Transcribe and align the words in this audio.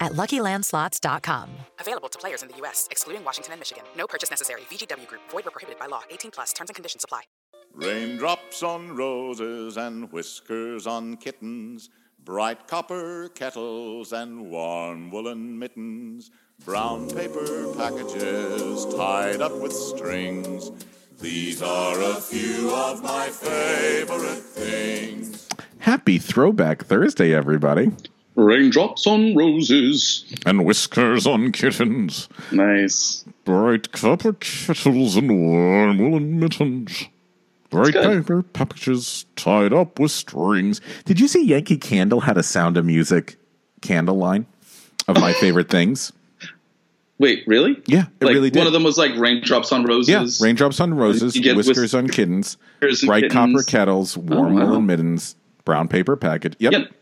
at 0.00 0.12
LuckyLandSlots.com. 0.12 1.50
Available 1.80 2.08
to 2.08 2.18
players 2.18 2.42
in 2.42 2.48
the 2.48 2.56
U.S., 2.58 2.88
excluding 2.90 3.24
Washington 3.24 3.52
and 3.52 3.60
Michigan. 3.60 3.84
No 3.96 4.06
purchase 4.06 4.30
necessary. 4.30 4.62
VGW 4.70 5.06
Group. 5.06 5.22
Void 5.30 5.44
were 5.44 5.50
prohibited 5.50 5.78
by 5.78 5.86
law. 5.86 6.02
18 6.10 6.30
plus. 6.30 6.52
Terms 6.52 6.70
and 6.70 6.74
conditions 6.74 7.04
apply. 7.04 7.22
Raindrops 7.74 8.62
on 8.62 8.96
roses 8.96 9.76
and 9.76 10.10
whiskers 10.10 10.86
on 10.86 11.16
kittens, 11.16 11.90
bright 12.24 12.66
copper 12.66 13.28
kettles 13.28 14.12
and 14.12 14.50
warm 14.50 15.10
woolen 15.10 15.58
mittens, 15.58 16.30
brown 16.64 17.08
paper 17.08 17.72
packages 17.76 18.84
tied 18.96 19.40
up 19.40 19.56
with 19.60 19.72
strings. 19.72 20.72
These 21.20 21.62
are 21.62 22.00
a 22.00 22.14
few 22.14 22.74
of 22.74 23.02
my 23.02 23.26
favorite 23.28 24.42
things. 24.42 25.48
Happy 25.78 26.18
Throwback 26.18 26.84
Thursday, 26.84 27.34
everybody. 27.34 27.92
Raindrops 28.38 29.04
on 29.08 29.34
roses. 29.34 30.24
And 30.46 30.64
whiskers 30.64 31.26
on 31.26 31.50
kittens. 31.50 32.28
Nice. 32.52 33.24
Bright 33.44 33.90
copper 33.90 34.34
kettles 34.34 35.16
and 35.16 35.28
warm 35.28 35.98
woolen 35.98 36.38
mittens. 36.38 37.06
Bright 37.70 37.94
paper 37.94 38.44
packages 38.44 39.26
tied 39.34 39.72
up 39.72 39.98
with 39.98 40.12
strings. 40.12 40.80
Did 41.04 41.18
you 41.18 41.26
see 41.26 41.44
Yankee 41.44 41.78
Candle 41.78 42.20
had 42.20 42.38
a 42.38 42.44
Sound 42.44 42.76
of 42.76 42.84
Music 42.84 43.36
candle 43.82 44.16
line 44.16 44.46
of 45.08 45.18
my 45.18 45.32
favorite 45.40 45.68
things? 45.68 46.12
Wait, 47.18 47.42
really? 47.48 47.82
Yeah, 47.86 48.04
it 48.20 48.24
like, 48.24 48.34
really 48.34 48.50
did. 48.50 48.60
One 48.60 48.68
of 48.68 48.72
them 48.72 48.84
was 48.84 48.96
like 48.96 49.16
raindrops 49.16 49.72
on 49.72 49.82
roses. 49.82 50.40
Yeah, 50.40 50.46
raindrops 50.46 50.78
on 50.78 50.94
roses, 50.94 51.34
whiskers 51.34 51.76
whis- 51.76 51.94
on 51.94 52.06
kittens, 52.06 52.56
bright 53.04 53.24
kittens. 53.24 53.32
copper 53.32 53.62
kettles, 53.64 54.16
oh, 54.16 54.20
warm 54.20 54.54
wow. 54.54 54.66
woolen 54.66 54.86
mittens, 54.86 55.34
brown 55.64 55.88
paper 55.88 56.14
packet. 56.14 56.54
Yep. 56.60 56.72
Yep. 56.72 56.92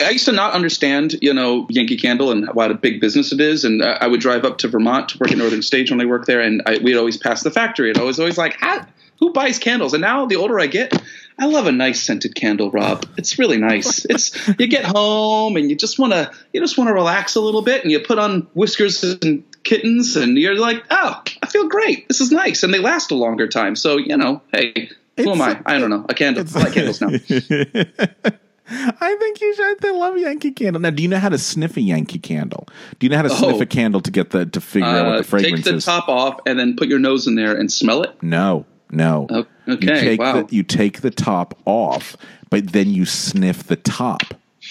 I 0.00 0.10
used 0.10 0.26
to 0.26 0.32
not 0.32 0.52
understand, 0.52 1.16
you 1.20 1.34
know, 1.34 1.66
Yankee 1.68 1.96
Candle 1.96 2.30
and 2.30 2.48
what 2.54 2.70
a 2.70 2.74
big 2.74 3.00
business 3.00 3.32
it 3.32 3.40
is. 3.40 3.64
And 3.64 3.82
I 3.82 4.06
would 4.06 4.20
drive 4.20 4.44
up 4.44 4.58
to 4.58 4.68
Vermont 4.68 5.10
to 5.10 5.18
work 5.18 5.32
at 5.32 5.38
Northern 5.38 5.62
Stage 5.62 5.90
when 5.90 6.00
I 6.00 6.04
worked 6.04 6.26
there, 6.26 6.40
and 6.40 6.62
I, 6.66 6.78
we'd 6.78 6.96
always 6.96 7.16
pass 7.16 7.42
the 7.42 7.50
factory. 7.50 7.90
And 7.90 7.98
I 7.98 8.04
was 8.04 8.20
always 8.20 8.38
like, 8.38 8.56
How, 8.60 8.86
who 9.18 9.32
buys 9.32 9.58
candles? 9.58 9.94
And 9.94 10.00
now 10.00 10.26
the 10.26 10.36
older 10.36 10.60
I 10.60 10.68
get, 10.68 10.92
I 11.38 11.46
love 11.46 11.66
a 11.66 11.72
nice 11.72 12.02
scented 12.02 12.34
candle, 12.34 12.70
Rob. 12.70 13.06
It's 13.16 13.38
really 13.38 13.58
nice. 13.58 14.06
It's 14.10 14.48
you 14.58 14.68
get 14.68 14.84
home 14.84 15.56
and 15.56 15.68
you 15.68 15.76
just 15.76 15.98
want 15.98 16.12
to 16.12 16.32
you 16.52 16.60
just 16.60 16.78
want 16.78 16.88
to 16.88 16.94
relax 16.94 17.34
a 17.34 17.40
little 17.40 17.62
bit, 17.62 17.82
and 17.82 17.90
you 17.90 18.00
put 18.00 18.18
on 18.18 18.42
whiskers 18.54 19.02
and 19.02 19.44
kittens, 19.64 20.16
and 20.16 20.38
you're 20.38 20.58
like, 20.58 20.84
oh, 20.90 21.22
I 21.42 21.46
feel 21.46 21.68
great. 21.68 22.08
This 22.08 22.20
is 22.20 22.30
nice, 22.30 22.62
and 22.62 22.72
they 22.72 22.78
last 22.78 23.10
a 23.10 23.14
longer 23.14 23.48
time. 23.48 23.76
So 23.76 23.96
you 23.98 24.16
know, 24.16 24.42
hey, 24.52 24.90
who 25.16 25.30
am 25.30 25.42
I? 25.42 25.60
I 25.66 25.78
don't 25.78 25.90
know. 25.90 26.06
A 26.08 26.14
candle. 26.14 26.44
I 26.54 26.64
like 26.64 26.72
candles 26.72 27.00
now. 27.00 27.10
I 28.70 29.16
think 29.18 29.40
you 29.40 29.54
should. 29.54 29.84
I 29.84 29.90
love 29.92 30.18
Yankee 30.18 30.50
Candle. 30.50 30.80
Now, 30.82 30.90
do 30.90 31.02
you 31.02 31.08
know 31.08 31.18
how 31.18 31.28
to 31.30 31.38
sniff 31.38 31.76
a 31.76 31.80
Yankee 31.80 32.18
Candle? 32.18 32.66
Do 32.98 33.06
you 33.06 33.10
know 33.10 33.16
how 33.16 33.22
to 33.22 33.30
sniff 33.30 33.56
Oh. 33.56 33.60
a 33.62 33.66
candle 33.66 34.00
to 34.02 34.10
get 34.10 34.30
the 34.30 34.46
to 34.46 34.60
figure 34.60 34.86
out 34.88 35.06
what 35.06 35.14
Uh, 35.14 35.18
the 35.18 35.24
fragrance 35.24 35.58
is? 35.60 35.64
take 35.64 35.72
the 35.72 35.76
is? 35.78 35.84
top 35.84 36.08
off 36.08 36.40
and 36.46 36.58
then 36.58 36.76
put 36.76 36.88
your 36.88 36.98
nose 36.98 37.26
in 37.26 37.34
there 37.34 37.54
and 37.54 37.70
smell 37.72 38.02
it. 38.02 38.14
No, 38.22 38.66
no. 38.90 39.26
Oh, 39.30 39.46
You 39.66 39.74
okay, 39.74 40.00
take 40.00 40.20
wow. 40.20 40.42
the, 40.42 40.54
you 40.54 40.62
take 40.62 41.00
the 41.00 41.10
top 41.10 41.58
off, 41.64 42.16
but 42.50 42.72
then 42.72 42.90
you 42.90 43.04
sniff 43.06 43.66
the 43.66 43.76
top. 43.76 44.22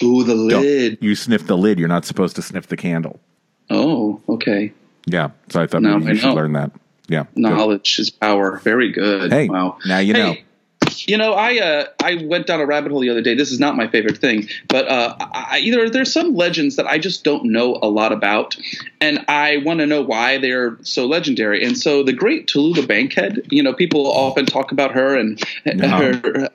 Ooh, 0.02 0.22
the 0.22 0.34
Don't- 0.34 0.62
lid. 0.62 0.98
You 1.00 1.14
sniff 1.16 1.46
the 1.46 1.56
lid. 1.58 1.78
You're 1.78 1.88
not 1.88 2.04
supposed 2.04 2.36
to 2.36 2.42
sniff 2.42 2.68
the 2.68 2.76
candle. 2.76 3.18
Oh, 3.70 4.20
okay. 4.28 4.72
Yeah. 5.06 5.30
So 5.48 5.60
I 5.60 5.66
thought 5.66 5.82
Now 5.82 5.98
maybe 5.98 6.10
I 6.10 6.12
you 6.12 6.18
should 6.18 6.26
know. 6.28 6.34
learn 6.34 6.52
that. 6.52 6.70
Yeah. 7.08 7.24
good. 7.34 7.42
Knowledge 7.42 7.98
is 7.98 8.10
power. 8.10 8.58
Very 8.62 8.92
good. 8.92 9.32
Hey, 9.32 9.48
wow. 9.48 9.78
now 9.86 9.98
you 9.98 10.14
Hey, 10.14 10.20
know. 10.20 10.36
You 11.06 11.16
know, 11.16 11.32
I 11.32 11.58
uh, 11.58 11.86
I 12.02 12.22
went 12.24 12.46
down 12.46 12.60
a 12.60 12.66
rabbit 12.66 12.92
hole 12.92 13.00
the 13.00 13.10
other 13.10 13.22
day. 13.22 13.34
This 13.34 13.50
is 13.50 13.60
not 13.60 13.76
my 13.76 13.88
favorite 13.88 14.18
thing, 14.18 14.48
but 14.68 14.88
uh, 14.88 15.16
I, 15.18 15.60
either 15.62 15.88
there's 15.88 16.12
some 16.12 16.34
legends 16.34 16.76
that 16.76 16.86
I 16.86 16.98
just 16.98 17.24
don't 17.24 17.46
know 17.46 17.78
a 17.82 17.88
lot 17.88 18.12
about, 18.12 18.56
and 19.00 19.24
I 19.28 19.58
want 19.58 19.80
to 19.80 19.86
know 19.86 20.02
why 20.02 20.38
they're 20.38 20.76
so 20.82 21.06
legendary. 21.06 21.64
And 21.64 21.76
so, 21.76 22.02
the 22.02 22.12
great 22.12 22.46
Tallulah 22.46 22.86
Bankhead, 22.86 23.46
you 23.50 23.62
know, 23.62 23.72
people 23.72 24.06
often 24.06 24.46
talk 24.46 24.72
about 24.72 24.92
her 24.92 25.16
and 25.16 25.40
her. 25.64 26.48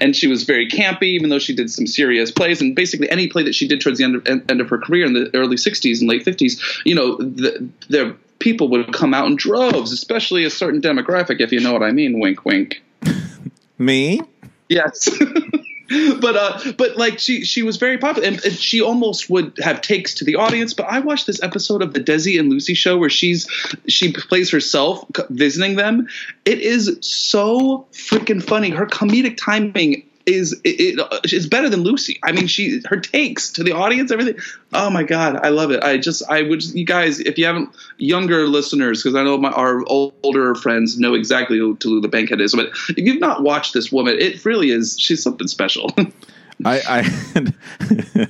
And 0.00 0.16
she 0.16 0.26
was 0.26 0.42
very 0.42 0.68
campy, 0.68 1.04
even 1.04 1.30
though 1.30 1.38
she 1.38 1.54
did 1.54 1.70
some 1.70 1.86
serious 1.86 2.32
plays. 2.32 2.60
And 2.60 2.74
basically, 2.74 3.08
any 3.08 3.28
play 3.28 3.44
that 3.44 3.54
she 3.54 3.68
did 3.68 3.80
towards 3.80 3.98
the 3.98 4.04
end 4.04 4.16
of, 4.16 4.26
end 4.26 4.60
of 4.60 4.68
her 4.68 4.78
career 4.78 5.06
in 5.06 5.12
the 5.12 5.30
early 5.32 5.54
'60s 5.54 6.00
and 6.00 6.08
late 6.08 6.24
'50s, 6.24 6.60
you 6.84 6.96
know, 6.96 7.16
the, 7.18 7.68
the 7.88 8.16
people 8.38 8.68
would 8.68 8.92
come 8.92 9.14
out 9.14 9.26
in 9.26 9.36
droves, 9.36 9.92
especially 9.92 10.44
a 10.44 10.50
certain 10.50 10.80
demographic, 10.80 11.40
if 11.40 11.52
you 11.52 11.60
know 11.60 11.72
what 11.72 11.82
I 11.82 11.92
mean. 11.92 12.18
Wink, 12.18 12.44
wink. 12.44 12.82
Me? 13.78 14.20
Yes. 14.68 15.08
but 16.20 16.36
uh 16.36 16.72
but 16.76 16.96
like 16.96 17.18
she 17.18 17.44
she 17.44 17.62
was 17.62 17.76
very 17.76 17.96
popular 17.96 18.26
and, 18.26 18.44
and 18.44 18.54
she 18.54 18.80
almost 18.80 19.30
would 19.30 19.56
have 19.62 19.80
takes 19.80 20.14
to 20.14 20.24
the 20.24 20.34
audience 20.34 20.74
but 20.74 20.84
i 20.86 20.98
watched 20.98 21.26
this 21.28 21.40
episode 21.42 21.80
of 21.80 21.94
the 21.94 22.00
desi 22.00 22.40
and 22.40 22.50
lucy 22.50 22.74
show 22.74 22.98
where 22.98 23.10
she's 23.10 23.48
she 23.86 24.12
plays 24.12 24.50
herself 24.50 25.04
visiting 25.30 25.76
them 25.76 26.08
it 26.44 26.58
is 26.58 26.98
so 27.02 27.86
freaking 27.92 28.42
funny 28.42 28.70
her 28.70 28.86
comedic 28.86 29.36
timing 29.36 29.95
is 30.26 30.60
it, 30.64 30.98
it 31.24 31.32
is 31.32 31.46
better 31.46 31.68
than 31.68 31.80
lucy 31.80 32.18
i 32.24 32.32
mean 32.32 32.46
she 32.46 32.82
her 32.86 32.98
takes 32.98 33.50
to 33.52 33.62
the 33.62 33.72
audience 33.72 34.10
everything 34.10 34.36
oh 34.72 34.90
my 34.90 35.02
god 35.04 35.36
i 35.44 35.48
love 35.48 35.70
it 35.70 35.82
i 35.84 35.96
just 35.96 36.22
i 36.28 36.42
would 36.42 36.62
you 36.74 36.84
guys 36.84 37.20
if 37.20 37.38
you 37.38 37.46
haven't 37.46 37.70
younger 37.96 38.46
listeners 38.48 39.02
because 39.02 39.14
i 39.14 39.22
know 39.22 39.38
my 39.38 39.50
our 39.50 39.84
older 39.88 40.54
friends 40.54 40.98
know 40.98 41.14
exactly 41.14 41.58
who 41.58 41.76
Tallulah 41.76 42.10
Bankhead 42.10 42.40
is 42.40 42.54
but 42.54 42.70
if 42.90 42.98
you've 42.98 43.20
not 43.20 43.42
watched 43.42 43.72
this 43.72 43.92
woman 43.92 44.16
it 44.18 44.44
really 44.44 44.70
is 44.70 44.98
she's 44.98 45.22
something 45.22 45.46
special 45.48 45.90
I 46.64 46.80
I, 46.88 48.26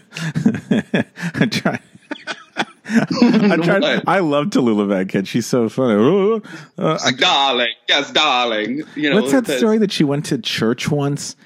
I 1.34 1.46
try. 1.46 1.78
I 2.88 3.56
tried. 3.56 4.02
I 4.06 4.18
love 4.20 4.46
Tallulah 4.46 4.88
Bankhead. 4.88 5.28
She's 5.28 5.46
so 5.46 5.68
funny. 5.68 6.40
Uh, 6.78 7.10
darling, 7.18 7.72
yes, 7.88 8.10
darling. 8.12 8.82
You 8.94 9.10
know, 9.10 9.20
What's 9.20 9.32
that 9.32 9.44
the- 9.44 9.58
story 9.58 9.78
that 9.78 9.92
she 9.92 10.04
went 10.04 10.26
to 10.26 10.38
church 10.38 10.90
once, 10.90 11.36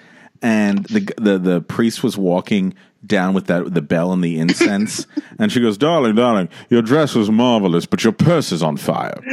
and 0.42 0.84
the 0.86 1.12
the 1.18 1.38
the 1.38 1.60
priest 1.60 2.02
was 2.02 2.16
walking 2.16 2.74
down 3.04 3.32
with 3.34 3.46
that 3.46 3.72
the 3.74 3.82
bell 3.82 4.12
and 4.12 4.22
the 4.22 4.38
incense, 4.38 5.06
and 5.38 5.50
she 5.52 5.60
goes, 5.60 5.78
"Darling, 5.78 6.14
darling, 6.14 6.48
your 6.68 6.82
dress 6.82 7.14
was 7.14 7.30
marvelous, 7.30 7.86
but 7.86 8.04
your 8.04 8.12
purse 8.12 8.52
is 8.52 8.62
on 8.62 8.76
fire." 8.76 9.22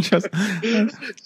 Just- 0.00 0.28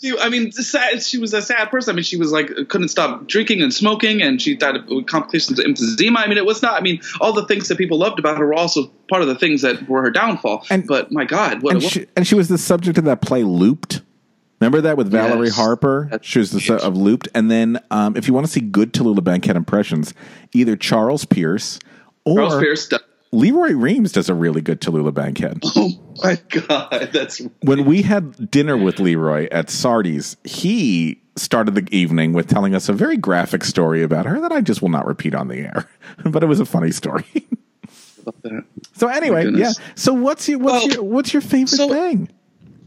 She, 0.01 0.19
I 0.19 0.29
mean, 0.29 0.53
sad, 0.53 1.03
she 1.03 1.19
was 1.19 1.33
a 1.35 1.43
sad 1.43 1.71
person. 1.71 1.93
I 1.93 1.97
mean, 1.97 2.03
she 2.03 2.17
was 2.17 2.33
like 2.33 2.49
couldn't 2.69 2.89
stop 2.89 3.27
drinking 3.27 3.63
and 3.63 3.73
smoking, 3.73 4.23
and 4.23 4.41
she 4.41 4.55
died 4.57 4.77
of 4.77 4.87
complications 5.07 5.59
of 5.59 5.65
emphysema. 5.65 6.19
I 6.19 6.27
mean, 6.27 6.39
it 6.39 6.47
was 6.47 6.63
not. 6.63 6.75
I 6.75 6.81
mean, 6.81 7.01
all 7.21 7.33
the 7.33 7.47
things 7.47 7.69
that 7.69 7.79
people 7.79 7.99
loved 7.99 8.19
about 8.19 8.39
her 8.39 8.47
were 8.47 8.55
also 8.55 8.87
part 9.09 9.23
of 9.23 9.29
the 9.29 9.35
things 9.35 9.63
that 9.63 9.89
were 9.89 10.03
her 10.03 10.11
downfall. 10.11 10.67
And, 10.71 10.87
but 10.87 11.13
my 11.13 11.25
God, 11.25 11.63
what 11.63 11.75
and 11.75 11.83
a 11.83 11.89
she, 11.89 12.07
and 12.17 12.27
she 12.27 12.35
was 12.35 12.49
the 12.49 12.59
subject 12.59 12.99
of 12.99 13.05
that 13.05 13.21
play 13.21 13.45
Looped. 13.45 14.03
Remember 14.61 14.81
that 14.83 14.97
with 14.97 15.11
Valerie 15.11 15.49
Yes. 15.49 15.57
Harper? 15.57 16.19
She 16.23 16.39
was 16.39 16.51
the 16.51 16.61
set 16.61 16.81
of 16.83 16.97
Looped. 16.97 17.29
And 17.35 17.51
then 17.51 17.81
um, 17.91 18.17
if 18.17 18.27
you 18.29 18.35
want 18.35 18.47
to 18.47 18.53
see 18.53 18.61
good 18.61 18.93
Tallulah 18.93 19.23
Bankhead 19.25 19.57
impressions, 19.57 20.15
either 20.55 20.77
Charles 20.77 21.25
Pierce 21.25 21.79
or 22.25 22.37
Charles 22.39 22.59
Pierce 22.63 22.89
does- 22.89 23.01
Lee 23.33 23.51
Roy 23.51 23.73
Reams 23.75 24.13
does 24.13 24.29
a 24.29 24.35
really 24.35 24.61
good 24.61 24.81
Tallulah 24.81 25.13
Bankhead. 25.13 25.61
Oh 25.77 25.91
my 26.23 26.39
God, 26.49 27.11
that's 27.13 27.41
when 27.63 27.85
we 27.85 28.03
had 28.03 28.49
dinner 28.49 28.77
with 28.77 29.01
Lee 29.01 29.17
Roy 29.17 29.49
at 29.51 29.69
Sardi's, 29.69 30.37
he 30.45 31.21
started 31.35 31.75
the 31.75 31.89
evening 31.91 32.33
with 32.33 32.47
telling 32.47 32.73
us 32.77 32.89
a 32.89 32.93
very 32.93 33.17
graphic 33.17 33.65
story 33.65 34.05
about 34.05 34.25
her 34.27 34.41
that 34.41 34.53
I 34.53 34.61
just 34.61 34.81
will 34.81 34.91
not 34.91 35.05
repeat 35.09 35.35
on 35.35 35.49
the 35.49 35.57
air, 35.59 35.89
but 36.25 36.45
it 36.45 36.47
was 36.47 36.61
a 36.61 36.65
funny 36.65 36.93
story. 36.93 37.25
So 38.95 39.09
anyway, 39.09 39.51
yeah. 39.55 39.73
So 39.97 40.15
what's 40.15 40.49
your 40.49 40.59
what's 40.59 40.85
Well, 40.87 40.95
your 40.95 41.03
what's 41.03 41.33
your 41.35 41.43
favorite 41.43 41.69
so- 41.77 41.89
thing? 41.89 42.31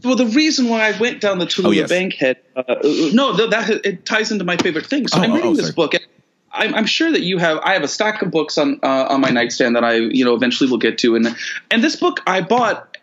Well, 0.04 0.16
the 0.16 0.26
reason 0.26 0.68
why 0.68 0.88
I 0.88 0.98
went 0.98 1.20
down 1.20 1.38
the 1.38 1.46
Tallulah 1.46 1.66
Oh, 1.66 1.70
yes. 1.70 1.88
Bankhead, 1.88 2.38
uh, 2.56 2.76
no, 3.12 3.36
th- 3.36 3.50
that 3.50 3.80
it 3.84 4.06
ties 4.06 4.30
into 4.30 4.44
my 4.44 4.56
favorite 4.56 4.86
thing. 4.86 5.08
So 5.08 5.18
Oh, 5.18 5.22
I'm 5.22 5.32
oh, 5.32 5.34
reading 5.34 5.50
oh, 5.50 5.54
this 5.56 5.72
book. 5.72 5.94
And 5.94 6.04
I'm, 6.52 6.74
I'm 6.74 6.86
sure 6.86 7.10
that 7.10 7.22
you 7.22 7.38
have. 7.38 7.58
I 7.58 7.72
have 7.74 7.82
a 7.82 7.88
stack 7.88 8.22
of 8.22 8.30
books 8.30 8.58
on 8.58 8.80
uh, 8.82 9.06
on 9.10 9.20
my 9.20 9.30
nightstand 9.30 9.76
that 9.76 9.84
I, 9.84 9.94
you 9.94 10.24
know, 10.24 10.34
eventually 10.34 10.70
will 10.70 10.78
get 10.78 10.98
to. 10.98 11.16
And 11.16 11.36
and 11.70 11.82
this 11.84 11.96
book 11.96 12.20
I 12.26 12.40
bought, 12.40 12.96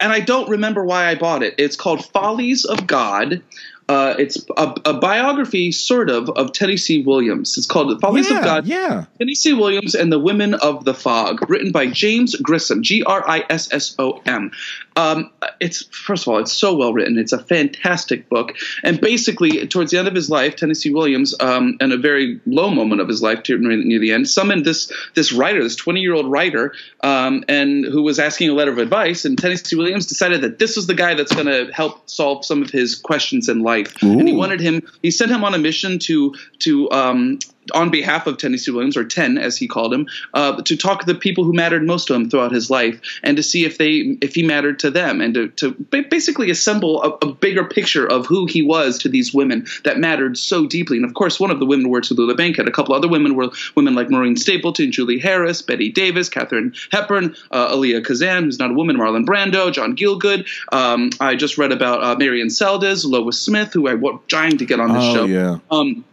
and 0.00 0.12
I 0.12 0.20
don't 0.20 0.48
remember 0.48 0.84
why 0.84 1.06
I 1.06 1.14
bought 1.14 1.42
it. 1.42 1.54
It's 1.58 1.76
called 1.76 2.04
Follies 2.04 2.64
of 2.64 2.86
God. 2.86 3.42
Uh, 3.88 4.14
it's 4.20 4.46
a, 4.56 4.72
a 4.84 4.94
biography, 4.94 5.72
sort 5.72 6.10
of, 6.10 6.30
of 6.30 6.52
Tennessee 6.52 7.02
Williams. 7.02 7.58
It's 7.58 7.66
called 7.66 8.00
Follies 8.00 8.30
yeah, 8.30 8.38
of 8.38 8.44
God. 8.44 8.66
yeah. 8.68 9.06
Tennessee 9.18 9.52
Williams 9.52 9.96
and 9.96 10.12
the 10.12 10.18
Women 10.20 10.54
of 10.54 10.84
the 10.84 10.94
Fog, 10.94 11.50
written 11.50 11.72
by 11.72 11.88
James 11.88 12.36
Grissom, 12.36 12.84
G 12.84 13.02
R 13.02 13.28
I 13.28 13.44
S 13.50 13.72
S 13.72 13.96
O 13.98 14.22
M. 14.26 14.52
Um, 15.00 15.30
it's 15.60 15.84
first 15.84 16.24
of 16.24 16.28
all, 16.28 16.38
it's 16.38 16.52
so 16.52 16.76
well 16.76 16.92
written. 16.92 17.18
It's 17.18 17.32
a 17.32 17.38
fantastic 17.38 18.28
book, 18.28 18.56
and 18.82 19.00
basically, 19.00 19.66
towards 19.66 19.90
the 19.90 19.98
end 19.98 20.08
of 20.08 20.14
his 20.14 20.28
life, 20.30 20.56
Tennessee 20.56 20.92
Williams, 20.92 21.34
um, 21.40 21.76
in 21.80 21.92
a 21.92 21.96
very 21.96 22.40
low 22.46 22.70
moment 22.70 23.00
of 23.00 23.08
his 23.08 23.22
life, 23.22 23.48
near, 23.48 23.58
near 23.58 23.98
the 23.98 24.12
end, 24.12 24.28
summoned 24.28 24.64
this 24.64 24.92
this 25.14 25.32
writer, 25.32 25.62
this 25.62 25.76
twenty 25.76 26.00
year 26.00 26.14
old 26.14 26.30
writer, 26.30 26.74
um, 27.02 27.44
and 27.48 27.84
who 27.84 28.02
was 28.02 28.18
asking 28.18 28.50
a 28.50 28.54
letter 28.54 28.72
of 28.72 28.78
advice. 28.78 29.24
And 29.24 29.38
Tennessee 29.38 29.76
Williams 29.76 30.06
decided 30.06 30.42
that 30.42 30.58
this 30.58 30.76
was 30.76 30.86
the 30.86 30.94
guy 30.94 31.14
that's 31.14 31.34
going 31.34 31.46
to 31.46 31.72
help 31.72 32.08
solve 32.08 32.44
some 32.44 32.62
of 32.62 32.70
his 32.70 32.94
questions 32.94 33.48
in 33.48 33.60
life, 33.60 34.02
and 34.02 34.28
he 34.28 34.34
wanted 34.34 34.60
him. 34.60 34.82
He 35.02 35.10
sent 35.10 35.30
him 35.30 35.44
on 35.44 35.54
a 35.54 35.58
mission 35.58 35.98
to 36.00 36.34
to 36.60 36.90
um, 36.90 37.38
on 37.74 37.90
behalf 37.90 38.26
of 38.26 38.36
Tennessee 38.38 38.70
Williams, 38.70 38.96
or 38.96 39.04
Ten 39.04 39.38
as 39.38 39.56
he 39.56 39.68
called 39.68 39.92
him, 39.92 40.06
uh, 40.34 40.60
to 40.62 40.76
talk 40.76 41.00
to 41.00 41.06
the 41.06 41.14
people 41.14 41.44
who 41.44 41.52
mattered 41.52 41.86
most 41.86 42.06
to 42.06 42.14
him 42.14 42.28
throughout 42.30 42.52
his 42.52 42.70
life, 42.70 43.00
and 43.22 43.36
to 43.36 43.42
see 43.42 43.64
if 43.64 43.78
they 43.78 44.16
if 44.20 44.34
he 44.34 44.42
mattered 44.42 44.78
to 44.80 44.90
them, 44.90 45.20
and 45.20 45.34
to, 45.34 45.48
to 45.48 45.72
basically 45.90 46.50
assemble 46.50 47.02
a, 47.02 47.26
a 47.26 47.32
bigger 47.32 47.64
picture 47.64 48.06
of 48.06 48.26
who 48.26 48.46
he 48.46 48.62
was 48.62 48.98
to 48.98 49.08
these 49.08 49.32
women 49.34 49.66
that 49.84 49.98
mattered 49.98 50.36
so 50.38 50.66
deeply. 50.66 50.96
And 50.96 51.04
of 51.06 51.14
course, 51.14 51.38
one 51.38 51.50
of 51.50 51.60
the 51.60 51.66
women 51.66 51.88
were 51.90 52.00
Tallulah 52.00 52.36
Bankhead. 52.36 52.66
A 52.66 52.72
couple 52.72 52.94
other 52.94 53.08
women 53.08 53.34
were 53.36 53.50
women 53.76 53.94
like 53.94 54.10
Maureen 54.10 54.36
Stapleton, 54.36 54.90
Julie 54.90 55.18
Harris, 55.18 55.62
Bette 55.62 55.90
Davis, 55.92 56.28
Katharine 56.28 56.74
Hepburn, 56.90 57.36
uh, 57.50 57.68
Elia 57.70 58.00
Kazan, 58.00 58.44
who's 58.44 58.58
not 58.58 58.70
a 58.70 58.74
woman, 58.74 58.96
Marlon 58.96 59.24
Brando, 59.24 59.72
John 59.72 59.96
Gielgud. 59.96 60.46
Um, 60.72 61.10
I 61.20 61.34
just 61.36 61.58
read 61.58 61.72
about 61.72 62.02
uh, 62.02 62.16
Marian 62.16 62.48
Seldes, 62.48 63.04
Lois 63.04 63.38
Smith, 63.38 63.72
who 63.72 63.86
I 63.88 63.94
was 63.94 64.20
trying 64.28 64.58
to 64.58 64.64
get 64.64 64.80
on 64.80 64.92
this 64.92 65.04
Oh 65.04 65.14
show. 65.14 65.24
yeah. 65.26 65.58
Um, 65.70 66.04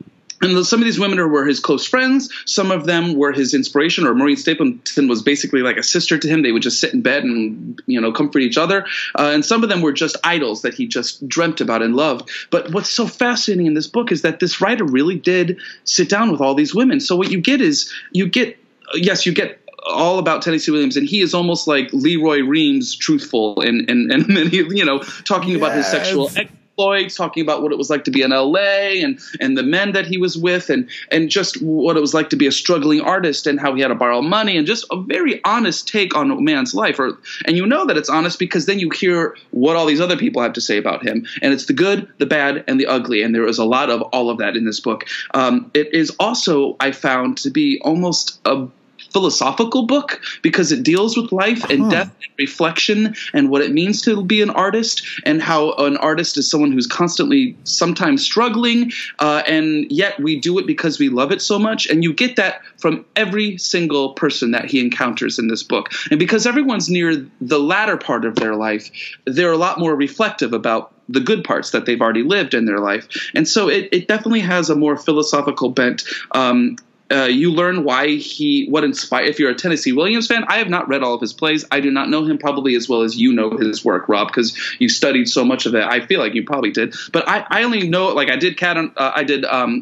and 0.42 0.66
some 0.66 0.80
of 0.80 0.86
these 0.86 1.00
women 1.00 1.18
were 1.32 1.46
his 1.46 1.60
close 1.60 1.86
friends. 1.86 2.30
Some 2.46 2.72
of 2.72 2.86
them 2.86 3.16
were 3.16 3.32
his 3.32 3.54
inspiration. 3.54 4.06
Or 4.06 4.14
Maureen 4.14 4.38
Stapleton 4.38 5.08
was 5.08 5.22
basically 5.22 5.62
like 5.62 5.78
a 5.78 5.84
sister 5.84 6.18
to 6.18 6.28
him. 6.28 6.44
They 6.44 6.52
would 6.52 6.62
just 6.62 6.80
sit 6.80 6.94
in 6.94 7.02
bed 7.02 7.24
and 7.24 7.82
you 7.88 8.00
know 8.00 8.12
comfort 8.12 8.40
each 8.40 8.58
other. 8.58 8.86
Uh, 9.18 9.32
and 9.34 9.44
some 9.44 9.64
of 9.64 9.70
them 9.70 9.82
were 9.82 9.94
just 9.94 10.16
idols 10.24 10.62
that 10.62 10.74
he 10.74 10.88
just 10.88 11.28
dreamt 11.28 11.62
about 11.62 11.82
and 11.82 11.96
loved. 11.96 12.30
But 12.52 12.72
what's 12.72 12.90
so 12.90 13.08
fascinating 13.08 13.66
in 13.66 13.74
this 13.74 13.88
book 13.88 14.12
is 14.12 14.22
that 14.22 14.40
this 14.40 14.62
writer 14.62 14.86
really 14.86 15.16
did 15.16 15.60
sit 15.86 16.10
down 16.10 16.32
with 16.32 16.42
all 16.42 16.54
these 16.54 16.76
women. 16.76 17.00
So 17.00 17.16
what 17.16 17.32
you 17.32 17.42
get 17.42 17.62
is 17.62 17.92
you 18.12 18.28
get 18.28 18.58
yes, 18.94 19.26
you 19.26 19.34
get 19.34 19.60
all 19.88 20.20
about 20.20 20.42
Tennessee 20.42 20.72
Williams, 20.72 20.98
and 20.98 21.08
he 21.08 21.22
is 21.22 21.34
almost 21.34 21.68
like 21.68 21.92
Lee 21.94 22.18
Roy 22.18 22.44
Reams, 22.44 22.96
truthful, 22.96 23.62
and 23.62 23.90
and 23.90 24.12
and 24.12 24.54
you 24.54 24.86
know 24.86 25.00
talking 25.26 25.56
about 25.56 25.74
his 25.74 25.88
sexual 25.88 26.30
exploits, 26.78 27.16
talking 27.16 27.42
about 27.42 27.62
what 27.62 27.72
it 27.72 27.78
was 27.78 27.90
like 27.90 28.04
to 28.04 28.12
be 28.12 28.22
in 28.22 28.32
L.A. 28.32 29.02
and 29.02 29.20
and 29.40 29.58
the 29.58 29.64
men 29.64 29.94
that 29.94 30.06
he 30.06 30.18
was 30.18 30.38
with, 30.38 30.70
and 30.70 30.90
and 31.12 31.30
just 31.30 31.62
what 31.62 31.98
it 31.98 32.00
was 32.00 32.14
like 32.14 32.30
to 32.30 32.36
be 32.36 32.48
a 32.48 32.52
struggling 32.52 33.02
artist, 33.02 33.48
and 33.48 33.60
how 33.60 33.74
he 33.74 33.82
had 33.82 33.88
to 33.88 33.96
borrow 33.96 34.22
money, 34.22 34.58
and 34.58 34.68
just 34.68 34.86
a 34.92 35.02
very 35.02 35.44
honest 35.44 35.88
take 35.88 36.16
on 36.16 36.30
a 36.32 36.40
man's 36.40 36.74
life. 36.74 37.00
Or 37.00 37.18
and 37.46 37.58
you 37.58 37.66
know 37.66 37.86
that 37.86 37.98
it's 37.98 38.10
honest 38.10 38.40
because 38.40 38.66
then 38.66 38.80
you 38.80 38.90
hear 38.92 39.36
what 39.52 39.76
all 39.76 39.86
these 39.86 40.02
other 40.02 40.18
people 40.18 40.42
have 40.42 40.54
to 40.54 40.62
say 40.62 40.78
about 40.78 41.06
him, 41.06 41.26
and 41.42 41.54
it's 41.54 41.66
the 41.66 41.74
good, 41.74 42.08
the 42.20 42.26
bad, 42.26 42.64
and 42.68 42.80
the 42.80 42.86
ugly, 42.86 43.24
and 43.24 43.34
there 43.34 43.48
is 43.48 43.58
a 43.58 43.66
lot 43.66 43.90
of 43.90 44.02
all 44.14 44.30
of 44.30 44.38
that 44.38 44.56
in 44.56 44.66
this 44.66 44.80
book. 44.80 45.06
Um, 45.34 45.72
it 45.74 45.94
is 45.94 46.16
also 46.20 46.76
I 46.80 46.92
found 46.92 47.38
to 47.40 47.50
be 47.50 47.82
almost 47.84 48.40
a 48.46 48.68
philosophical 49.12 49.86
book 49.86 50.22
because 50.42 50.72
it 50.72 50.84
deals 50.84 51.18
with 51.18 51.32
life 51.32 51.64
and 51.70 51.90
death 51.90 52.08
and 52.08 52.34
reflection 52.38 53.16
and 53.34 53.50
what 53.50 53.62
it 53.62 53.72
means 53.72 54.02
to 54.02 54.24
be 54.24 54.42
an 54.42 54.50
artist 54.52 55.02
and 55.26 55.42
how 55.42 55.74
an 55.74 55.98
artist 55.98 56.38
is 56.38 56.50
someone 56.50 56.72
who's 56.72 56.88
constantly 56.88 57.56
sometimes 57.64 58.24
struggling 58.24 58.92
uh, 59.20 59.44
and 59.48 59.90
yet 59.92 60.20
we 60.20 60.40
do 60.40 60.58
it 60.60 60.68
because 60.68 61.00
we 61.00 61.10
love 61.10 61.32
it 61.32 61.42
so 61.42 61.58
much. 61.58 61.88
And 61.88 62.04
you 62.04 62.14
get 62.14 62.36
that 62.36 62.62
from 62.78 63.06
every 63.16 63.58
single 63.58 64.14
person 64.14 64.52
that 64.52 64.66
he 64.66 64.80
encounters 64.80 65.40
in 65.40 65.48
this 65.48 65.64
book. 65.64 65.92
And 66.12 66.20
because 66.20 66.46
everyone's 66.46 66.90
near 66.90 67.26
the 67.42 67.60
latter 67.60 67.98
part 67.98 68.26
of 68.26 68.36
their 68.36 68.56
life 68.56 68.92
they're 69.26 69.52
a 69.52 69.58
lot 69.58 69.80
more 69.80 69.96
reflective 69.96 70.54
about 70.54 70.94
the 71.10 71.20
good 71.20 71.44
parts 71.44 71.72
that 71.72 71.86
they've 71.86 72.02
already 72.02 72.24
lived 72.24 72.54
in 72.54 72.66
their 72.66 72.80
life. 72.80 73.08
And 73.34 73.48
so 73.48 73.70
it, 73.70 73.88
it 73.92 74.08
definitely 74.08 74.42
has 74.42 74.70
a 74.70 74.76
more 74.76 74.98
philosophical 74.98 75.70
bent 75.70 76.04
um, 76.32 76.76
uh, 77.12 77.24
you 77.26 77.52
learn 77.52 77.84
why 77.84 78.16
he 78.16 78.68
what 78.68 78.84
inspired. 78.84 79.30
If 79.30 79.40
you're 79.40 79.50
a 79.50 79.56
Tennessee 79.56 79.94
Williams 79.94 80.28
fan, 80.28 80.44
I 80.48 80.58
have 80.58 80.70
not 80.70 80.88
read 80.88 81.04
all 81.04 81.14
of 81.14 81.22
his 81.22 81.34
plays. 81.34 81.66
I 81.72 81.80
do 81.80 81.90
not 81.90 82.10
know 82.10 82.26
him 82.26 82.38
probably 82.38 82.76
as 82.76 82.90
well 82.90 83.02
as 83.02 83.16
you 83.16 83.34
know 83.34 83.52
his 83.52 83.84
work, 83.86 84.10
Rob, 84.10 84.28
because 84.28 84.58
you 84.80 84.90
studied 84.90 85.30
so 85.30 85.46
much 85.46 85.66
of 85.66 85.76
it. 85.76 85.84
I 85.84 86.06
feel 86.06 86.20
like 86.20 86.34
you 86.34 86.44
probably 86.44 86.72
did, 86.72 86.96
but 87.14 87.28
I, 87.28 87.46
I 87.50 87.64
only 87.64 87.88
know 87.88 88.10
like 88.10 88.30
I 88.30 88.36
did 88.36 88.58
cat 88.58 88.78
on 88.78 88.92
uh, 88.98 89.14
I 89.16 89.24
did 89.24 89.46
um, 89.46 89.80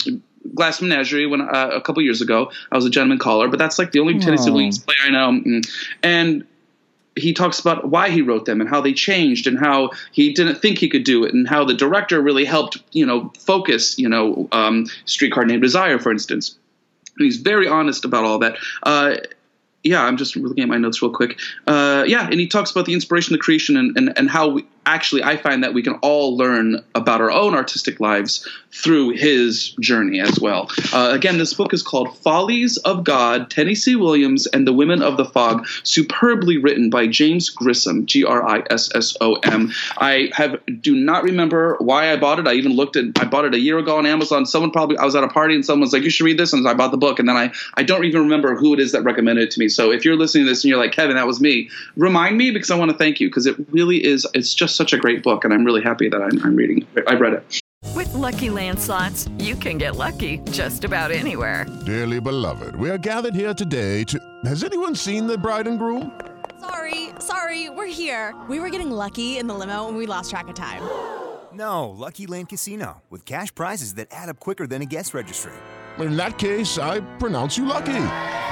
Glass 0.53 0.81
Menagerie 0.81 1.25
when 1.25 1.41
uh, 1.41 1.69
a 1.73 1.81
couple 1.81 2.03
years 2.03 2.21
ago. 2.21 2.51
I 2.71 2.75
was 2.75 2.85
a 2.85 2.89
gentleman 2.89 3.17
caller, 3.17 3.47
but 3.47 3.57
that's 3.57 3.79
like 3.79 3.91
the 3.91 3.99
only 3.99 4.19
Tennessee 4.19 4.49
Oh. 4.49 4.53
Williams 4.53 4.79
play 4.79 4.95
I 5.03 5.09
know. 5.09 5.31
Mm. 5.31 5.67
And 6.03 6.45
he 7.15 7.33
talks 7.33 7.59
about 7.59 7.89
why 7.89 8.09
he 8.09 8.21
wrote 8.21 8.45
them 8.45 8.59
and 8.61 8.69
how 8.69 8.81
they 8.81 8.93
changed 8.93 9.47
and 9.47 9.57
how 9.57 9.91
he 10.11 10.33
didn't 10.33 10.55
think 10.55 10.77
he 10.77 10.89
could 10.89 11.05
do 11.05 11.23
it 11.23 11.33
and 11.33 11.47
how 11.47 11.63
the 11.63 11.73
director 11.73 12.21
really 12.21 12.45
helped 12.45 12.77
you 12.91 13.05
know 13.05 13.31
focus 13.39 13.97
you 13.97 14.09
know 14.09 14.47
um, 14.51 14.85
streetcar 15.05 15.45
named 15.45 15.61
desire 15.61 15.97
for 15.97 16.11
instance 16.11 16.57
he's 17.17 17.37
very 17.37 17.67
honest 17.67 18.05
about 18.05 18.23
all 18.23 18.39
that. 18.39 18.57
Uh, 18.83 19.17
yeah 19.83 20.03
i'm 20.03 20.17
just 20.17 20.35
looking 20.35 20.63
at 20.63 20.67
my 20.67 20.77
notes 20.77 21.01
real 21.01 21.11
quick. 21.11 21.39
Uh, 21.67 22.03
yeah 22.07 22.27
and 22.29 22.39
he 22.39 22.47
talks 22.47 22.71
about 22.71 22.85
the 22.85 22.93
inspiration 22.93 23.33
the 23.33 23.39
creation 23.39 23.77
and, 23.77 23.95
and, 23.95 24.17
and 24.17 24.29
how 24.29 24.49
we 24.49 24.65
actually 24.85 25.23
i 25.23 25.35
find 25.37 25.63
that 25.63 25.73
we 25.73 25.81
can 25.81 25.93
all 25.95 26.37
learn 26.37 26.83
about 26.93 27.21
our 27.21 27.31
own 27.31 27.53
artistic 27.53 27.99
lives 27.99 28.47
through 28.71 29.11
his 29.11 29.69
journey 29.79 30.19
as 30.19 30.37
well. 30.39 30.69
Uh, 30.91 31.11
again 31.13 31.37
this 31.37 31.53
book 31.53 31.73
is 31.73 31.81
called 31.81 32.17
follies 32.19 32.77
of 32.77 33.03
god 33.03 33.49
tennessee 33.49 33.95
williams 33.95 34.47
and 34.47 34.67
the 34.67 34.73
women 34.73 35.01
of 35.01 35.17
the 35.17 35.25
fog 35.25 35.65
superbly 35.83 36.57
written 36.57 36.89
by 36.89 37.07
james 37.07 37.49
grissom 37.49 38.05
g-r-i-s-s-o-m 38.05 39.71
i 39.97 40.29
have 40.33 40.59
do 40.81 40.95
not 40.95 41.23
remember 41.23 41.77
why 41.79 42.11
i 42.11 42.15
bought 42.15 42.39
it. 42.39 42.47
I 42.47 42.53
even 42.53 42.73
looked 42.73 42.95
at 42.95 43.05
i 43.19 43.25
bought 43.25 43.45
it 43.45 43.53
a 43.53 43.59
year 43.59 43.77
ago 43.77 43.97
on 43.97 44.05
amazon. 44.05 44.45
Someone 44.45 44.71
probably 44.71 44.97
i 44.97 45.05
was 45.05 45.15
at 45.15 45.23
a 45.23 45.27
party 45.27 45.55
and 45.55 45.65
someone 45.65 45.81
was 45.81 45.93
like 45.93 46.03
you 46.03 46.09
should 46.09 46.25
read 46.25 46.37
this 46.37 46.53
and 46.53 46.67
i 46.67 46.73
bought 46.73 46.91
the 46.91 46.97
book 46.97 47.19
and 47.19 47.27
then 47.27 47.37
i 47.37 47.51
i 47.75 47.83
don't 47.83 48.05
even 48.05 48.21
remember 48.21 48.55
who 48.55 48.73
it 48.73 48.79
is 48.79 48.91
that 48.91 49.03
recommended 49.03 49.45
it 49.45 49.51
to 49.51 49.59
me. 49.59 49.69
So 49.69 49.91
if 49.91 50.05
you're 50.05 50.15
listening 50.15 50.45
to 50.45 50.51
this 50.51 50.63
and 50.63 50.69
you're 50.69 50.79
like 50.79 50.91
kevin 50.91 51.15
that 51.15 51.27
was 51.27 51.39
me 51.41 51.69
remind 51.95 52.37
me 52.37 52.51
because 52.51 52.71
i 52.71 52.75
want 52.75 52.91
to 52.91 52.97
thank 52.97 53.19
you 53.19 53.29
because 53.29 53.45
it 53.45 53.55
really 53.71 54.03
is 54.03 54.27
it's 54.33 54.53
just 54.53 54.74
such 54.75 54.93
a 54.93 54.97
great 54.97 55.23
book 55.23 55.43
and 55.45 55.53
i'm 55.53 55.63
really 55.65 55.81
happy 55.81 56.09
that 56.09 56.21
i'm, 56.21 56.43
I'm 56.43 56.55
reading 56.55 56.85
it 56.95 57.03
i've 57.07 57.21
read 57.21 57.33
it 57.33 57.61
With 57.95 58.11
Lucky 58.13 58.49
Land 58.49 58.79
slots, 58.79 59.29
you 59.37 59.55
can 59.55 59.77
get 59.77 59.95
lucky 59.95 60.39
just 60.51 60.83
about 60.83 61.11
anywhere. 61.11 61.65
Dearly 61.85 62.19
beloved, 62.19 62.75
we 62.75 62.89
are 62.89 62.97
gathered 62.97 63.35
here 63.35 63.53
today 63.53 64.03
to. 64.05 64.17
Has 64.43 64.63
anyone 64.63 64.95
seen 64.95 65.27
the 65.27 65.37
bride 65.37 65.67
and 65.67 65.77
groom? 65.79 66.11
Sorry, 66.59 67.09
sorry, 67.19 67.69
we're 67.69 67.93
here. 68.03 68.33
We 68.49 68.59
were 68.59 68.69
getting 68.69 68.91
lucky 68.91 69.37
in 69.37 69.47
the 69.47 69.53
limo 69.53 69.87
and 69.87 69.97
we 69.97 70.07
lost 70.07 70.31
track 70.31 70.47
of 70.49 70.55
time. 70.55 70.81
No, 71.53 71.89
Lucky 71.89 72.25
Land 72.27 72.49
Casino, 72.49 73.01
with 73.09 73.23
cash 73.25 73.53
prizes 73.53 73.93
that 73.95 74.07
add 74.11 74.29
up 74.29 74.39
quicker 74.39 74.67
than 74.67 74.81
a 74.81 74.85
guest 74.85 75.13
registry. 75.13 75.53
In 75.99 76.17
that 76.17 76.37
case, 76.37 76.77
I 76.77 76.99
pronounce 77.19 77.57
you 77.57 77.65
lucky. 77.65 78.01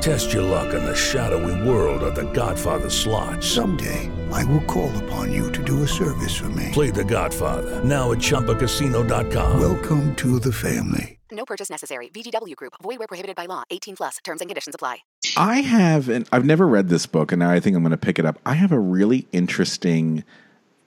Test 0.00 0.32
your 0.32 0.42
luck 0.42 0.72
in 0.72 0.82
the 0.82 0.96
shadowy 0.96 1.68
world 1.68 2.02
of 2.02 2.14
The 2.14 2.30
Godfather 2.32 2.88
slot. 2.88 3.44
Someday, 3.44 4.10
I 4.32 4.44
will 4.44 4.62
call 4.62 4.90
upon 5.04 5.30
you 5.30 5.52
to 5.52 5.62
do 5.62 5.82
a 5.82 5.88
service 5.88 6.34
for 6.34 6.48
me. 6.48 6.70
Play 6.72 6.90
The 6.90 7.04
Godfather 7.04 7.84
now 7.84 8.12
at 8.12 8.18
ChumbaCasino.com. 8.18 9.60
Welcome 9.60 10.16
to 10.16 10.40
the 10.40 10.52
family. 10.52 11.18
No 11.30 11.44
purchase 11.44 11.68
necessary. 11.68 12.08
VGW 12.08 12.56
Group. 12.56 12.72
Void 12.82 12.98
where 12.98 13.08
prohibited 13.08 13.36
by 13.36 13.44
law. 13.44 13.64
18 13.70 13.96
plus. 13.96 14.16
Terms 14.24 14.40
and 14.40 14.48
conditions 14.48 14.74
apply. 14.74 15.00
I 15.36 15.60
have, 15.60 16.08
and 16.08 16.26
I've 16.32 16.46
never 16.46 16.66
read 16.66 16.88
this 16.88 17.04
book, 17.04 17.30
and 17.30 17.40
now 17.40 17.50
I 17.50 17.60
think 17.60 17.76
I'm 17.76 17.82
going 17.82 17.90
to 17.90 17.98
pick 17.98 18.18
it 18.18 18.24
up. 18.24 18.38
I 18.46 18.54
have 18.54 18.72
a 18.72 18.80
really 18.80 19.28
interesting 19.32 20.24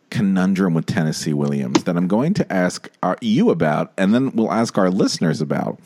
conundrum 0.09 0.73
with 0.73 0.87
Tennessee 0.87 1.33
Williams 1.33 1.83
that 1.83 1.97
I'm 1.97 2.07
going 2.07 2.33
to 2.33 2.51
ask 2.51 2.89
our, 3.03 3.17
you 3.21 3.51
about, 3.51 3.93
and 3.95 4.11
then 4.11 4.31
we'll 4.31 4.51
ask 4.51 4.75
our 4.77 4.89
listeners 4.89 5.39
about. 5.39 5.79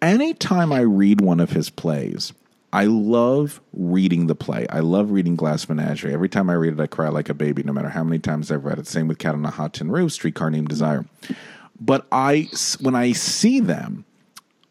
Anytime 0.00 0.72
I 0.72 0.80
read 0.80 1.20
one 1.20 1.40
of 1.40 1.50
his 1.50 1.70
plays, 1.70 2.32
I 2.72 2.84
love 2.84 3.60
reading 3.72 4.26
the 4.26 4.34
play. 4.34 4.66
I 4.68 4.80
love 4.80 5.10
reading 5.10 5.36
Glass 5.36 5.68
Menagerie. 5.68 6.12
Every 6.12 6.28
time 6.28 6.50
I 6.50 6.54
read 6.54 6.74
it, 6.74 6.80
I 6.80 6.86
cry 6.86 7.08
like 7.08 7.28
a 7.28 7.34
baby, 7.34 7.62
no 7.62 7.72
matter 7.72 7.88
how 7.88 8.04
many 8.04 8.18
times 8.18 8.52
I've 8.52 8.64
read 8.64 8.78
it. 8.78 8.86
Same 8.86 9.08
with 9.08 9.18
Cat 9.18 9.34
on 9.34 9.44
a 9.44 9.50
Hot 9.50 9.74
Tin 9.74 9.90
Roof, 9.90 10.12
Streetcar 10.12 10.50
Named 10.50 10.68
Desire. 10.68 11.06
But 11.80 12.06
I, 12.12 12.48
when 12.80 12.94
I 12.94 13.12
see 13.12 13.60
them, 13.60 14.04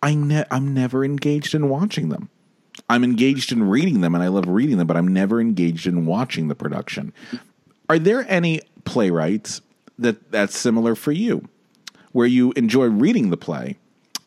I 0.01 0.13
ne- 0.13 0.45
I'm 0.51 0.73
never 0.73 1.03
engaged 1.03 1.55
in 1.55 1.69
watching 1.69 2.09
them. 2.09 2.29
I'm 2.89 3.03
engaged 3.03 3.51
in 3.51 3.67
reading 3.67 4.01
them, 4.01 4.13
and 4.13 4.23
I 4.23 4.27
love 4.27 4.47
reading 4.47 4.77
them, 4.77 4.87
but 4.87 4.95
I'm 4.95 5.07
never 5.07 5.41
engaged 5.41 5.87
in 5.87 6.05
watching 6.05 6.47
the 6.47 6.55
production. 6.55 7.11
Are 7.89 7.99
there 7.99 8.25
any 8.29 8.61
playwrights 8.85 9.61
that 9.97 10.31
that's 10.31 10.55
similar 10.55 10.95
for 10.95 11.11
you, 11.11 11.49
where 12.11 12.27
you 12.27 12.53
enjoy 12.55 12.85
reading 12.85 13.29
the 13.31 13.37
play, 13.37 13.77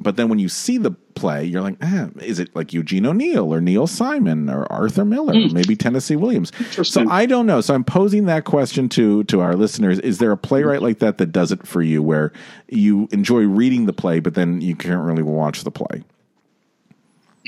but 0.03 0.17
then 0.17 0.29
when 0.29 0.39
you 0.39 0.49
see 0.49 0.79
the 0.79 0.91
play, 0.91 1.45
you're 1.45 1.61
like, 1.61 1.77
ah, 1.83 2.09
is 2.21 2.39
it 2.39 2.55
like 2.55 2.73
Eugene 2.73 3.07
O'Neill 3.07 3.53
or 3.53 3.61
Neil 3.61 3.87
Simon 3.87 4.49
or 4.49 4.71
Arthur 4.73 5.05
Miller, 5.05 5.35
or 5.35 5.49
maybe 5.49 5.77
Tennessee 5.77 6.17
Williams? 6.17 6.53
So 6.83 7.09
I 7.09 7.27
don't 7.27 7.47
know. 7.47 7.61
So 7.61 7.75
I'm 7.75 7.85
posing 7.85 8.27
that 8.27 8.45
question 8.45 8.89
to 8.91 9.25
to 9.25 9.41
our 9.41 9.55
listeners: 9.55 9.99
Is 9.99 10.19
there 10.19 10.33
a 10.33 10.37
playwright 10.37 10.83
like 10.83 10.99
that 11.01 11.19
that 11.19 11.33
does 11.33 11.53
it 11.53 11.67
for 11.67 11.83
you, 11.83 12.03
where 12.03 12.33
you 12.69 13.09
enjoy 13.13 13.43
reading 13.43 13.87
the 13.87 13.93
play, 13.93 14.21
but 14.21 14.35
then 14.35 14.61
you 14.61 14.77
can't 14.77 15.03
really 15.03 15.23
watch 15.23 15.65
the 15.65 15.71
play? 15.71 16.05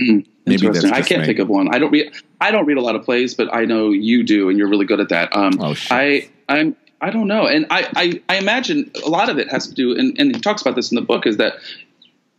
Mm, 0.00 0.26
Maybe 0.46 0.66
that's 0.66 0.76
interesting. 0.76 0.92
I 0.92 1.02
can't 1.02 1.20
me. 1.20 1.26
think 1.26 1.38
of 1.38 1.48
one. 1.48 1.74
I 1.74 1.78
don't 1.78 1.90
read. 1.90 2.12
I 2.40 2.50
don't 2.50 2.66
read 2.66 2.78
a 2.78 2.82
lot 2.82 2.96
of 2.96 3.04
plays, 3.04 3.34
but 3.34 3.54
I 3.54 3.64
know 3.64 3.90
you 3.90 4.22
do, 4.22 4.48
and 4.48 4.58
you're 4.58 4.68
really 4.68 4.86
good 4.86 5.00
at 5.00 5.10
that. 5.10 5.34
Um, 5.36 5.52
oh 5.60 5.74
shit! 5.74 5.92
I 5.92 6.28
I'm 6.48 6.76
I 7.00 7.10
don't 7.10 7.26
know, 7.26 7.46
and 7.46 7.66
I, 7.68 7.88
I 7.96 8.22
I 8.28 8.36
imagine 8.38 8.90
a 9.04 9.08
lot 9.08 9.28
of 9.28 9.38
it 9.38 9.50
has 9.50 9.66
to 9.66 9.74
do, 9.74 9.98
and, 9.98 10.16
and 10.20 10.34
he 10.34 10.40
talks 10.40 10.62
about 10.62 10.76
this 10.76 10.92
in 10.92 10.96
the 10.96 11.02
book, 11.02 11.26
is 11.26 11.36
that 11.38 11.54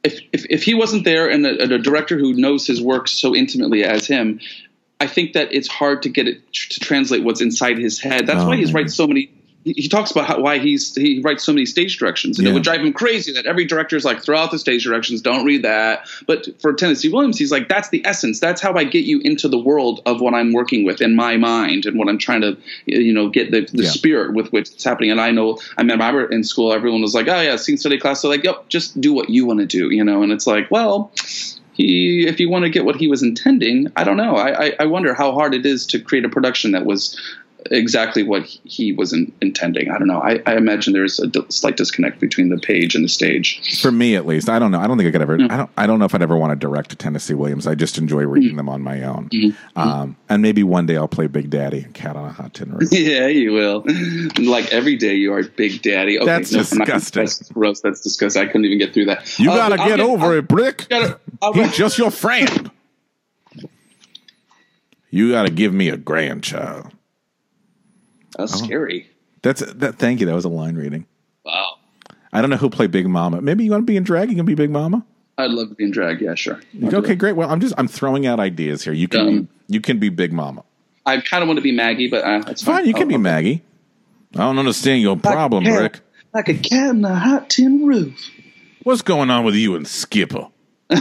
if 0.03 0.19
if, 0.31 0.45
if 0.49 0.63
he 0.63 0.73
wasn't 0.73 1.03
there 1.05 1.29
and 1.29 1.45
a, 1.45 1.61
and 1.63 1.71
a 1.71 1.79
director 1.79 2.17
who 2.17 2.33
knows 2.33 2.67
his 2.67 2.81
work 2.81 3.07
so 3.07 3.35
intimately 3.35 3.83
as 3.83 4.05
him, 4.07 4.39
I 4.99 5.07
think 5.07 5.33
that 5.33 5.53
it's 5.53 5.67
hard 5.67 6.03
to 6.03 6.09
get 6.09 6.27
it 6.27 6.41
to 6.53 6.79
translate 6.79 7.23
what's 7.23 7.41
inside 7.41 7.77
his 7.77 7.99
head. 7.99 8.27
That's 8.27 8.41
Oh, 8.43 8.47
why 8.47 8.57
he's 8.57 8.67
maybe. 8.73 8.83
writes 8.83 8.95
so 8.95 9.07
many. 9.07 9.32
He 9.65 9.87
talks 9.87 10.11
about 10.11 10.25
how, 10.25 10.41
why 10.41 10.59
he's 10.59 10.93
he 10.93 11.21
writes 11.21 11.43
so 11.43 11.53
many 11.53 11.65
stage 11.65 11.97
directions, 11.97 12.37
and 12.37 12.47
it 12.47 12.51
would 12.53 12.63
drive 12.63 12.81
him 12.81 12.91
crazy 12.91 13.31
that 13.33 13.45
every 13.45 13.63
director 13.65 13.95
is 13.95 14.03
like, 14.03 14.21
throw 14.21 14.37
out 14.37 14.51
the 14.51 14.59
stage 14.59 14.83
directions, 14.83 15.21
don't 15.21 15.45
read 15.45 15.63
that. 15.63 16.05
But 16.27 16.59
for 16.61 16.73
Tennessee 16.73 17.09
Williams, 17.09 17.37
he's 17.39 17.51
like, 17.51 17.69
that's 17.69 17.87
the 17.89 18.05
essence. 18.05 18.41
That's 18.41 18.61
how 18.61 18.73
I 18.73 18.83
get 18.83 19.05
you 19.05 19.21
into 19.23 19.47
the 19.47 19.57
world 19.57 20.01
of 20.05 20.19
what 20.19 20.33
I'm 20.33 20.51
working 20.51 20.83
with 20.83 21.01
in 21.01 21.15
my 21.15 21.37
mind 21.37 21.85
and 21.85 21.97
what 21.97 22.09
I'm 22.09 22.17
trying 22.17 22.41
to, 22.41 22.57
you 22.85 23.13
know, 23.13 23.29
get 23.29 23.51
the, 23.51 23.61
the 23.71 23.83
Yeah. 23.83 23.89
spirit 23.89 24.33
with 24.33 24.51
which 24.51 24.69
it's 24.71 24.83
happening. 24.83 25.11
And 25.11 25.21
I 25.21 25.31
know, 25.31 25.57
I 25.77 25.81
remember 25.81 26.25
in 26.25 26.43
school, 26.43 26.73
everyone 26.73 27.01
was 27.01 27.15
like, 27.15 27.29
oh 27.29 27.39
yeah, 27.41 27.55
scene 27.55 27.77
study 27.77 27.97
class. 27.97 28.21
So 28.21 28.27
like, 28.29 28.43
yep, 28.43 28.67
just 28.67 28.99
do 28.99 29.13
what 29.13 29.29
you 29.29 29.45
want 29.45 29.61
to 29.61 29.65
do, 29.65 29.91
you 29.91 30.03
know. 30.03 30.23
And 30.23 30.31
it's 30.33 30.45
like, 30.45 30.69
well, 30.71 31.11
he 31.73 32.27
if 32.27 32.39
you 32.39 32.49
want 32.49 32.63
to 32.63 32.69
get 32.69 32.85
what 32.85 32.95
he 32.97 33.07
was 33.07 33.23
intending, 33.23 33.91
I 33.95 34.03
don't 34.03 34.17
know. 34.17 34.35
I, 34.35 34.65
I, 34.65 34.73
I 34.81 34.85
wonder 34.85 35.13
how 35.13 35.31
hard 35.31 35.53
it 35.55 35.65
is 35.65 35.87
to 35.87 35.99
create 35.99 36.25
a 36.25 36.29
production 36.29 36.71
that 36.73 36.85
was 36.85 37.19
exactly 37.71 38.23
what 38.23 38.43
he 38.45 38.91
was 38.93 39.13
in, 39.13 39.31
intending. 39.41 39.89
I 39.91 39.97
don't 39.97 40.07
know. 40.07 40.19
I, 40.19 40.41
I 40.45 40.55
imagine 40.55 40.93
there's 40.93 41.19
a 41.19 41.27
d- 41.27 41.45
slight 41.49 41.77
disconnect 41.77 42.19
between 42.19 42.49
the 42.49 42.57
page 42.57 42.95
and 42.95 43.03
the 43.03 43.09
stage. 43.09 43.79
For 43.81 43.91
me, 43.91 44.15
at 44.15 44.25
least, 44.25 44.49
I 44.49 44.59
don't 44.59 44.71
know. 44.71 44.79
I 44.79 44.87
don't 44.87 44.97
think 44.97 45.07
I 45.07 45.11
could 45.11 45.21
ever. 45.21 45.35
I 45.35 45.57
don't. 45.57 45.69
I 45.77 45.87
don't 45.87 45.99
know 45.99 46.05
if 46.05 46.13
I'd 46.15 46.21
ever 46.21 46.35
want 46.37 46.51
to 46.51 46.55
direct 46.55 46.97
Tennessee 46.99 47.33
Williams. 47.33 47.67
I 47.67 47.75
just 47.75 47.97
enjoy 47.97 48.23
reading 48.25 48.55
them 48.57 48.69
on 48.69 48.81
my 48.81 49.03
own. 49.03 49.29
Um, 49.75 50.15
and 50.29 50.41
maybe 50.41 50.63
one 50.63 50.85
day 50.85 50.97
I'll 50.97 51.07
play 51.07 51.27
Big 51.27 51.49
Daddy 51.49 51.79
and 51.81 51.93
Cat 51.93 52.15
on 52.15 52.25
a 52.25 52.31
Hot 52.31 52.53
Tin 52.53 52.71
Roof. 52.71 52.89
yeah, 52.91 53.27
you 53.27 53.51
will. 53.53 53.83
Like 54.39 54.71
every 54.73 54.95
day, 54.95 55.15
you 55.15 55.33
are 55.33 55.43
Big 55.43 55.81
Daddy. 55.81 56.17
Okay, 56.17 56.25
That's 56.25 56.51
no, 56.51 56.59
disgusting. 56.59 57.21
That's 57.21 57.49
gross. 57.51 57.81
That's 57.81 58.01
disgusting. 58.01 58.41
I 58.41 58.45
couldn't 58.45 58.65
even 58.65 58.77
get 58.79 58.93
through 58.93 59.05
that. 59.05 59.39
You 59.39 59.51
Uh, 59.51 59.55
gotta 59.55 59.81
I'll 59.81 59.87
get 59.87 59.99
over 59.99 60.37
it, 60.37 60.47
Brick. 60.47 60.87
gotta- 60.89 61.19
I'll- 61.41 61.53
He's 61.53 61.75
just 61.75 61.97
your 61.97 62.11
friend. 62.11 62.71
You 65.09 65.31
gotta 65.31 65.51
give 65.51 65.73
me 65.73 65.89
a 65.89 65.97
grandchild. 65.97 66.87
That's 68.37 68.57
scary. 68.57 69.09
That's 69.41 69.61
that. 69.61 69.95
Thank 69.95 70.19
you. 70.19 70.25
That 70.25 70.35
was 70.35 70.45
a 70.45 70.49
line 70.49 70.75
reading. 70.75 71.05
Wow. 71.45 71.75
I 72.31 72.41
don't 72.41 72.49
know 72.49 72.57
who 72.57 72.69
play 72.69 72.87
Big 72.87 73.07
Mama. 73.07 73.41
Maybe 73.41 73.63
you 73.63 73.71
want 73.71 73.81
to 73.83 73.85
be 73.85 73.95
in 73.97 74.03
drag. 74.03 74.29
You 74.29 74.35
can 74.35 74.45
be 74.45 74.55
Big 74.55 74.71
Mama. 74.71 75.05
I'd 75.37 75.51
love 75.51 75.69
to 75.69 75.75
be 75.75 75.83
in 75.83 75.91
drag. 75.91 76.21
Yeah, 76.21 76.35
sure. 76.35 76.59
I'll 76.83 76.95
Okay, 76.97 77.15
great. 77.15 77.33
Well, 77.35 77.49
I'm 77.49 77.59
just 77.59 77.73
I'm 77.77 77.87
throwing 77.87 78.25
out 78.25 78.39
ideas 78.39 78.83
here. 78.83 78.93
You 78.93 79.07
can 79.07 79.27
Um, 79.27 79.47
you 79.67 79.81
can 79.81 79.99
be 79.99 80.09
Big 80.09 80.31
Mama. 80.33 80.63
I 81.05 81.19
kind 81.19 81.41
of 81.43 81.47
want 81.47 81.57
to 81.57 81.61
be 81.61 81.71
Maggie, 81.73 82.07
but 82.07 82.23
uh, 82.23 82.43
it's 82.47 82.63
Fine, 82.63 82.75
fine. 82.77 82.85
you 82.87 82.93
can 82.93 83.03
I'll- 83.03 83.07
be 83.09 83.15
I'll- 83.15 83.19
Maggie. 83.21 83.61
I 84.35 84.37
don't 84.39 84.57
understand 84.57 85.01
your 85.01 85.15
problem, 85.17 85.63
cat. 85.63 85.77
Brick. 85.77 85.99
Like 86.33 86.49
a 86.49 86.55
cat 86.55 86.95
in 86.95 87.05
a 87.05 87.13
hot 87.15 87.49
tin 87.51 87.85
roof. 87.85 88.31
What's 88.81 89.03
going 89.03 89.29
on 89.29 89.43
with 89.45 89.53
you 89.53 89.75
and 89.75 89.87
Skipper? 89.87 90.47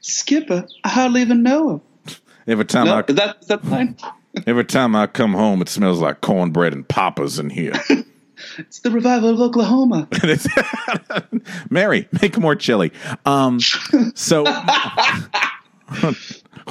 Skipper, 0.00 0.66
I 0.84 0.88
hardly 0.88 1.20
even 1.20 1.42
know 1.42 1.70
him. 1.70 1.80
Every 2.46 2.64
time 2.64 2.86
No, 2.86 2.94
I 2.96 3.04
is 3.06 3.14
that 3.16 3.36
is 3.42 3.48
that 3.48 3.62
fine? 3.64 3.96
Every 4.46 4.64
time 4.64 4.94
I 4.96 5.06
come 5.06 5.32
home, 5.34 5.62
it 5.62 5.68
smells 5.68 6.00
like 6.00 6.20
cornbread 6.20 6.72
and 6.72 6.86
poppers 6.88 7.38
in 7.38 7.50
here. 7.50 7.74
It's 8.58 8.80
the 8.80 8.90
revival 8.90 9.30
of 9.30 9.40
Oklahoma. 9.40 10.08
Mary, 11.70 12.08
make 12.20 12.36
more 12.38 12.56
chili. 12.56 12.92
Um, 13.24 13.60
so 14.16 14.42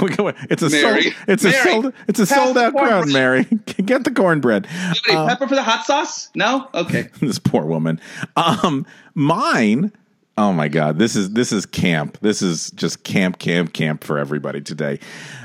we 0.01 0.10
go- 0.10 0.34
it's 0.50 0.62
a 0.63 0.70
Mary, 0.70 1.03
sold, 1.03 1.15
it's 1.27 1.44
Mary, 1.44 1.56
a 1.56 1.63
sold, 1.63 1.94
it's 2.10 2.20
a 2.20 2.25
sold 2.25 2.58
out 2.58 2.74
crowd. 2.75 3.10
Mary, 3.10 3.46
get 3.86 4.03
the 4.03 4.12
cornbread. 4.12 4.68
Any 5.08 5.15
Um, 5.18 5.30
pepper 5.30 5.48
for 5.48 5.56
the 5.56 5.63
hot 5.63 5.86
sauce? 5.86 6.30
No. 6.36 6.68
Okay. 6.74 7.08
this 7.22 7.39
poor 7.39 7.65
woman. 7.65 8.01
Um, 8.36 8.86
mine. 9.15 9.91
Oh 10.38 10.51
my 10.53 10.68
God, 10.68 11.00
this 11.00 11.15
is 11.15 11.32
this 11.32 11.51
is 11.53 11.65
camp. 11.65 12.18
This 12.22 12.41
is 12.41 12.72
just 12.72 13.03
camp, 13.03 13.39
camp, 13.39 13.74
camp 13.74 14.03
for 14.03 14.20
everybody 14.20 14.60
today. 14.62 15.00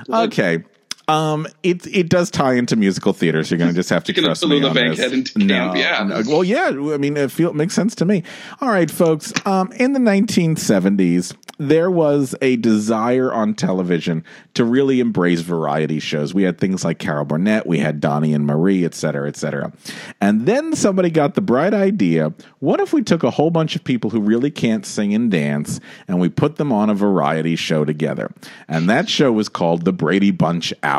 Okay. 0.09 0.65
Um, 1.09 1.47
it 1.63 1.87
it 1.87 2.09
does 2.09 2.31
tie 2.31 2.55
into 2.55 2.75
musical 2.75 3.13
theater, 3.13 3.45
so 3.45 3.51
you're 3.51 3.59
going 3.59 3.71
to 3.71 3.77
just 3.77 3.91
have 3.91 4.03
to 4.05 4.13
trust 4.13 4.45
me 4.47 4.63
on 4.63 4.75
the 4.75 4.81
this. 4.81 5.31
Camp, 5.31 5.77
yeah. 5.77 6.03
no. 6.03 6.23
Well, 6.27 6.43
yeah. 6.43 6.67
I 6.67 6.97
mean, 6.97 7.17
it 7.17 7.31
feel, 7.31 7.53
makes 7.53 7.75
sense 7.75 7.95
to 7.97 8.05
me. 8.05 8.25
All 8.61 8.69
right, 8.69 8.91
folks. 8.91 9.33
Um, 9.47 9.71
in 9.73 9.93
the 9.93 10.01
1970s, 10.01 11.37
there 11.59 11.91
was 11.91 12.35
a 12.43 12.57
desire 12.57 13.33
on 13.33 13.55
television 13.55 14.25
to 14.55 14.65
really 14.65 15.01
embrace 15.01 15.41
variety 15.41 16.01
shows. 16.01 16.35
We 16.35 16.43
had 16.43 16.59
things 16.59 16.85
like 16.85 16.99
Carol 16.99 17.25
Burnett, 17.25 17.67
we 17.67 17.79
had 17.79 18.01
Donnie 18.01 18.35
and 18.35 18.47
Marie, 18.47 18.85
et 18.85 18.95
cetera, 18.95 19.29
et 19.29 19.37
cetera. 19.37 19.73
And 20.21 20.47
then 20.47 20.75
somebody 20.75 21.11
got 21.11 21.35
the 21.35 21.41
bright 21.41 21.73
idea 21.73 22.35
what 22.59 22.81
if 22.81 22.93
we 22.93 23.03
took 23.03 23.23
a 23.23 23.31
whole 23.31 23.51
bunch 23.51 23.77
of 23.77 23.85
people 23.85 24.11
who 24.11 24.21
really 24.21 24.51
can't 24.51 24.85
sing 24.85 25.15
and 25.15 25.31
dance 25.31 25.79
and 26.09 26.19
we 26.19 26.29
put 26.29 26.57
them 26.57 26.73
on 26.73 26.91
a 26.91 26.95
variety 26.95 27.55
show 27.55 27.85
together? 27.85 28.33
And 28.67 28.91
that 28.91 29.09
show 29.09 29.31
was 29.31 29.49
called 29.49 29.85
The 29.85 29.93
Brady 29.93 30.31
Bunch 30.31 30.75
Hour. 30.83 30.96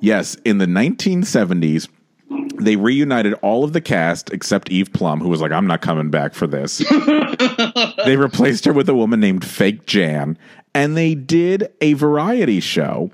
Yes, 0.00 0.34
in 0.44 0.58
the 0.58 0.66
1970s, 0.66 1.88
they 2.60 2.76
reunited 2.76 3.34
all 3.34 3.64
of 3.64 3.72
the 3.72 3.80
cast 3.80 4.32
except 4.32 4.70
Eve 4.70 4.92
Plumb, 4.92 5.20
who 5.20 5.28
was 5.28 5.40
like, 5.40 5.52
I'm 5.52 5.66
not 5.66 5.80
coming 5.80 6.10
back 6.10 6.34
for 6.34 6.46
this. 6.46 6.78
they 8.04 8.16
replaced 8.16 8.64
her 8.64 8.72
with 8.72 8.88
a 8.88 8.94
woman 8.94 9.20
named 9.20 9.44
Fake 9.44 9.86
Jan, 9.86 10.38
and 10.74 10.96
they 10.96 11.14
did 11.14 11.72
a 11.80 11.92
variety 11.94 12.60
show 12.60 13.10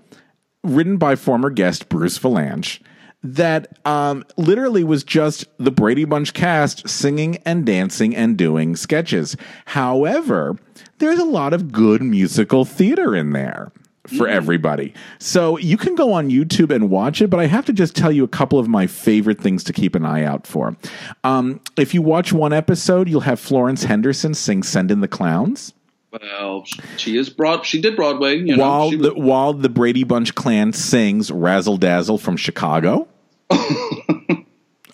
written 0.62 0.96
by 0.96 1.16
former 1.16 1.50
guest 1.50 1.88
Bruce 1.88 2.18
Vilanch 2.18 2.80
that 3.24 3.78
um, 3.86 4.24
literally 4.36 4.82
was 4.82 5.04
just 5.04 5.44
the 5.58 5.70
Brady 5.70 6.04
Bunch 6.04 6.34
cast 6.34 6.88
singing 6.88 7.36
and 7.44 7.64
dancing 7.64 8.16
and 8.16 8.36
doing 8.36 8.74
sketches. 8.74 9.36
However, 9.66 10.56
there's 10.98 11.20
a 11.20 11.24
lot 11.24 11.52
of 11.52 11.70
good 11.70 12.02
musical 12.02 12.64
theater 12.64 13.14
in 13.14 13.32
there 13.32 13.70
for 14.06 14.26
everybody. 14.26 14.92
So 15.18 15.58
you 15.58 15.76
can 15.76 15.94
go 15.94 16.12
on 16.12 16.28
YouTube 16.28 16.74
and 16.74 16.90
watch 16.90 17.22
it, 17.22 17.28
but 17.28 17.38
I 17.38 17.46
have 17.46 17.64
to 17.66 17.72
just 17.72 17.94
tell 17.94 18.10
you 18.10 18.24
a 18.24 18.28
couple 18.28 18.58
of 18.58 18.68
my 18.68 18.86
favorite 18.86 19.40
things 19.40 19.62
to 19.64 19.72
keep 19.72 19.94
an 19.94 20.04
eye 20.04 20.24
out 20.24 20.46
for. 20.46 20.76
Um, 21.24 21.60
if 21.76 21.94
you 21.94 22.02
watch 22.02 22.32
one 22.32 22.52
episode, 22.52 23.08
you'll 23.08 23.20
have 23.20 23.38
Florence 23.38 23.84
Henderson 23.84 24.34
sing 24.34 24.62
"Send 24.62 24.90
in 24.90 25.00
the 25.00 25.08
Clowns." 25.08 25.72
Well, 26.12 26.64
she 26.98 27.16
is 27.16 27.30
broad. 27.30 27.64
She 27.64 27.80
did 27.80 27.96
Broadway. 27.96 28.36
You 28.36 28.56
know, 28.56 28.62
while 28.62 28.90
she 28.90 28.96
the 28.96 29.14
while 29.14 29.54
the 29.54 29.68
Brady 29.68 30.04
Bunch 30.04 30.34
clan 30.34 30.72
sings 30.72 31.30
"Razzle 31.30 31.78
Dazzle" 31.78 32.18
from 32.18 32.36
Chicago. 32.36 33.08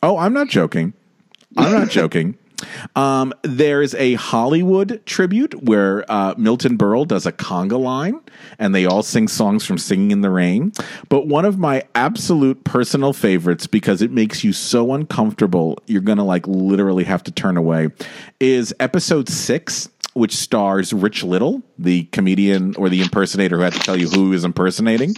oh, 0.03 0.19
I'm 0.19 0.33
not 0.33 0.49
joking. 0.49 0.93
I'm 1.57 1.73
not 1.73 1.91
joking. 1.91 2.37
Um, 2.97 3.33
there's 3.43 3.95
a 3.95 4.15
Hollywood 4.15 5.05
tribute 5.07 5.63
where 5.63 6.11
uh, 6.11 6.35
Milton 6.37 6.77
Berle 6.77 7.07
does 7.07 7.27
a 7.27 7.33
conga 7.33 7.79
line, 7.79 8.21
and 8.59 8.75
they 8.75 8.87
all 8.87 9.03
sing 9.03 9.29
songs 9.29 9.65
from 9.65 9.79
Singing 9.79 10.11
in 10.11 10.21
the 10.21 10.31
Rain. 10.31 10.73
But 11.09 11.27
one 11.27 11.45
of 11.45 11.59
my 11.59 11.83
absolute 11.95 12.65
personal 12.65 13.13
favorites, 13.13 13.67
because 13.67 14.03
it 14.03 14.11
makes 14.11 14.45
you 14.45 14.53
so 14.53 14.93
uncomfortable, 14.93 15.79
you're 15.87 16.01
gonna 16.01 16.25
like 16.25 16.47
literally 16.47 17.05
have 17.05 17.23
to 17.25 17.31
turn 17.31 17.57
away, 17.57 17.89
is 18.41 18.75
episode 18.81 19.29
six 19.29 19.89
which 20.19 20.35
stars 20.35 20.93
Rich 20.93 21.23
Little, 21.23 21.63
the 21.79 22.05
comedian 22.07 22.75
or 22.77 22.89
the 22.89 23.01
impersonator 23.01 23.57
who 23.57 23.63
had 23.63 23.73
to 23.73 23.79
tell 23.79 23.97
you 23.97 24.09
who 24.09 24.25
he 24.25 24.31
was 24.31 24.45
impersonating. 24.45 25.15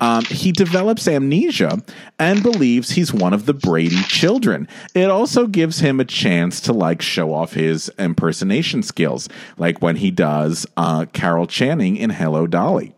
Um, 0.00 0.24
he 0.26 0.52
develops 0.52 1.08
amnesia 1.08 1.82
and 2.18 2.42
believes 2.42 2.90
he's 2.90 3.12
one 3.12 3.32
of 3.32 3.46
the 3.46 3.54
Brady 3.54 4.02
children. 4.02 4.68
It 4.94 5.10
also 5.10 5.46
gives 5.46 5.80
him 5.80 6.00
a 6.00 6.04
chance 6.04 6.60
to 6.62 6.72
like 6.72 7.02
show 7.02 7.32
off 7.32 7.54
his 7.54 7.90
impersonation 7.98 8.82
skills, 8.82 9.28
like 9.56 9.80
when 9.80 9.96
he 9.96 10.10
does 10.10 10.66
uh, 10.76 11.06
Carol 11.12 11.46
Channing 11.46 11.96
in 11.96 12.10
Hello 12.10 12.46
Dolly. 12.46 12.94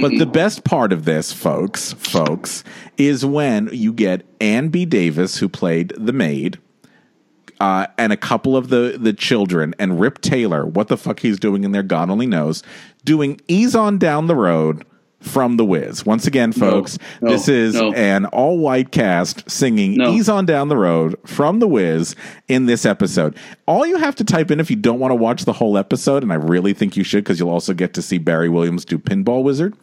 But 0.00 0.16
the 0.18 0.28
best 0.30 0.64
part 0.64 0.90
of 0.90 1.04
this, 1.04 1.32
folks, 1.32 1.92
folks, 1.92 2.64
is 2.96 3.26
when 3.26 3.68
you 3.72 3.92
get 3.92 4.24
Ann 4.40 4.68
B. 4.68 4.86
Davis, 4.86 5.36
who 5.36 5.50
played 5.50 5.92
the 5.98 6.14
maid, 6.14 6.58
uh, 7.60 7.86
and 7.96 8.12
a 8.12 8.16
couple 8.16 8.56
of 8.56 8.68
the 8.68 8.96
the 8.98 9.12
children, 9.12 9.74
and 9.78 10.00
Rip 10.00 10.20
Taylor, 10.20 10.66
what 10.66 10.88
the 10.88 10.96
fuck 10.96 11.20
he's 11.20 11.38
doing 11.38 11.64
in 11.64 11.72
there, 11.72 11.82
God 11.82 12.10
only 12.10 12.26
knows, 12.26 12.62
doing 13.04 13.40
"Ease 13.48 13.74
on 13.74 13.98
Down 13.98 14.26
the 14.26 14.36
Road" 14.36 14.84
from 15.20 15.56
The 15.56 15.64
Wiz. 15.64 16.06
Once 16.06 16.26
again, 16.26 16.52
folks, 16.52 16.98
no, 17.20 17.30
this 17.30 17.48
is 17.48 17.74
no. 17.74 17.92
an 17.92 18.26
all 18.26 18.58
white 18.58 18.92
cast 18.92 19.48
singing 19.50 19.96
No. 19.96 20.12
"Ease 20.12 20.28
on 20.28 20.46
Down 20.46 20.68
the 20.68 20.76
Road" 20.76 21.16
from 21.26 21.58
The 21.58 21.66
Wiz 21.66 22.14
in 22.46 22.66
this 22.66 22.86
episode. 22.86 23.36
All 23.66 23.84
you 23.84 23.98
have 23.98 24.14
to 24.16 24.24
type 24.24 24.50
in 24.50 24.60
if 24.60 24.70
you 24.70 24.76
don't 24.76 25.00
want 25.00 25.10
to 25.10 25.16
watch 25.16 25.44
the 25.44 25.52
whole 25.52 25.76
episode, 25.76 26.22
and 26.22 26.32
I 26.32 26.36
really 26.36 26.72
think 26.72 26.96
you 26.96 27.04
should 27.04 27.24
because 27.24 27.38
you'll 27.38 27.50
also 27.50 27.74
get 27.74 27.94
to 27.94 28.02
see 28.02 28.18
Barry 28.18 28.48
Williams 28.48 28.84
do 28.84 28.98
Pinball 28.98 29.42
Wizard. 29.42 29.74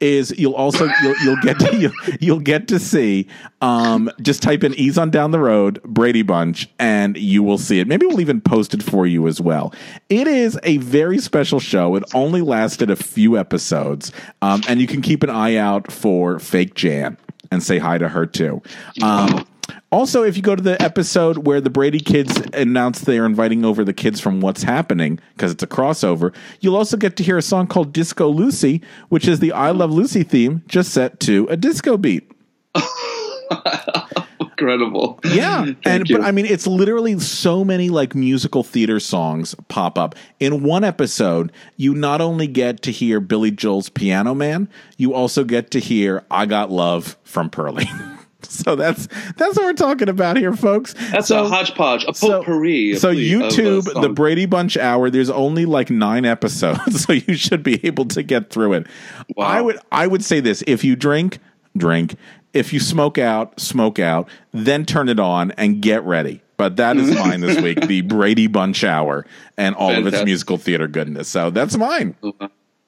Is 0.00 0.36
you'll 0.36 0.54
also 0.54 0.86
you'll, 1.02 1.16
you'll 1.22 1.40
get 1.42 1.58
to 1.60 1.76
you'll, 1.76 1.92
you'll 2.20 2.40
get 2.40 2.68
to 2.68 2.78
see 2.78 3.28
um, 3.60 4.10
just 4.20 4.42
type 4.42 4.64
in 4.64 4.74
"Ease 4.74 4.98
on 4.98 5.10
Down 5.10 5.30
the 5.30 5.38
Road" 5.38 5.80
Brady 5.84 6.22
Bunch, 6.22 6.68
and 6.78 7.16
you 7.16 7.42
will 7.42 7.58
see 7.58 7.78
it. 7.78 7.86
Maybe 7.86 8.06
we'll 8.06 8.20
even 8.20 8.40
post 8.40 8.74
it 8.74 8.82
for 8.82 9.06
you 9.06 9.28
as 9.28 9.40
well. 9.40 9.72
It 10.08 10.26
is 10.26 10.58
a 10.64 10.78
very 10.78 11.18
special 11.18 11.60
show. 11.60 11.94
It 11.94 12.04
only 12.12 12.42
lasted 12.42 12.90
a 12.90 12.96
few 12.96 13.38
episodes, 13.38 14.12
um, 14.42 14.62
and 14.68 14.79
you 14.80 14.86
can 14.86 15.02
keep 15.02 15.22
an 15.22 15.30
eye 15.30 15.56
out 15.56 15.90
for 15.92 16.38
Fake 16.38 16.74
Jan 16.74 17.16
and 17.50 17.62
say 17.62 17.78
hi 17.78 17.98
to 17.98 18.08
her 18.08 18.26
too. 18.26 18.62
Um, 19.02 19.46
also, 19.92 20.22
if 20.22 20.36
you 20.36 20.42
go 20.42 20.54
to 20.54 20.62
the 20.62 20.80
episode 20.80 21.46
where 21.46 21.60
the 21.60 21.70
Brady 21.70 21.98
kids 21.98 22.36
announce 22.52 23.00
they 23.00 23.18
are 23.18 23.26
inviting 23.26 23.64
over 23.64 23.84
the 23.84 23.92
kids 23.92 24.20
from 24.20 24.40
What's 24.40 24.62
Happening, 24.62 25.18
because 25.34 25.50
it's 25.50 25.62
a 25.62 25.66
crossover, 25.66 26.34
you'll 26.60 26.76
also 26.76 26.96
get 26.96 27.16
to 27.16 27.24
hear 27.24 27.36
a 27.36 27.42
song 27.42 27.66
called 27.66 27.92
Disco 27.92 28.28
Lucy, 28.28 28.82
which 29.08 29.26
is 29.26 29.40
the 29.40 29.52
I 29.52 29.70
Love 29.70 29.90
Lucy 29.90 30.22
theme, 30.22 30.62
just 30.68 30.92
set 30.92 31.18
to 31.20 31.46
a 31.48 31.56
disco 31.56 31.96
beat. 31.96 32.30
Incredible. 34.60 35.18
Yeah, 35.24 35.72
and 35.84 36.08
you. 36.08 36.18
but 36.18 36.26
I 36.26 36.32
mean, 36.32 36.46
it's 36.46 36.66
literally 36.66 37.18
so 37.18 37.64
many 37.64 37.88
like 37.88 38.14
musical 38.14 38.62
theater 38.62 39.00
songs 39.00 39.54
pop 39.68 39.98
up 39.98 40.14
in 40.38 40.62
one 40.62 40.84
episode. 40.84 41.52
You 41.76 41.94
not 41.94 42.20
only 42.20 42.46
get 42.46 42.82
to 42.82 42.92
hear 42.92 43.20
Billy 43.20 43.50
Joel's 43.50 43.88
Piano 43.88 44.34
Man, 44.34 44.68
you 44.96 45.14
also 45.14 45.44
get 45.44 45.70
to 45.72 45.80
hear 45.80 46.24
"I 46.30 46.46
Got 46.46 46.70
Love" 46.70 47.16
from 47.24 47.48
Purlie. 47.48 47.88
so 48.42 48.74
that's 48.76 49.06
that's 49.36 49.56
what 49.56 49.64
we're 49.64 49.72
talking 49.72 50.08
about 50.08 50.36
here, 50.36 50.52
folks. 50.52 50.94
That's 51.10 51.28
so, 51.28 51.44
a 51.44 51.48
hodgepodge, 51.48 52.04
a 52.04 52.12
potpourri. 52.12 52.96
So 52.96 53.10
of, 53.10 53.16
YouTube, 53.16 54.00
the. 54.00 54.08
Brady 54.08 54.46
Bunch 54.46 54.76
hour. 54.76 55.10
There's 55.10 55.30
only 55.30 55.66
like 55.66 55.90
nine 55.90 56.24
episodes, 56.24 57.04
so 57.04 57.12
you 57.12 57.34
should 57.34 57.62
be 57.62 57.84
able 57.86 58.06
to 58.06 58.22
get 58.22 58.50
through 58.50 58.74
it. 58.74 58.86
I 59.38 59.60
would 59.60 59.78
I 59.92 60.06
would 60.06 60.24
say 60.24 60.40
this: 60.40 60.62
if 60.66 60.84
you 60.84 60.96
drink, 60.96 61.38
drink. 61.76 62.16
If 62.52 62.72
you 62.72 62.80
smoke 62.80 63.18
out, 63.18 63.60
smoke 63.60 63.98
out. 63.98 64.28
Then 64.52 64.84
turn 64.84 65.08
it 65.08 65.20
on 65.20 65.52
and 65.52 65.80
get 65.80 66.02
ready. 66.04 66.42
But 66.56 66.76
that 66.76 66.96
is 66.96 67.14
mine 67.18 67.40
this 67.40 67.60
week: 67.60 67.80
the 67.86 68.02
Brady 68.02 68.46
Bunch 68.46 68.84
hour 68.84 69.24
and 69.56 69.74
all 69.74 69.94
of 69.94 70.06
its 70.06 70.24
musical 70.24 70.58
theater 70.58 70.88
goodness. 70.88 71.28
So 71.28 71.50
that's 71.50 71.76
mine. 71.76 72.16